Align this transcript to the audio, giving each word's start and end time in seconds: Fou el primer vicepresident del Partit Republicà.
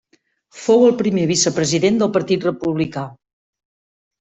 Fou 0.61 0.85
el 0.85 0.95
primer 1.01 1.25
vicepresident 1.33 2.01
del 2.01 2.11
Partit 2.17 2.49
Republicà. 2.51 3.07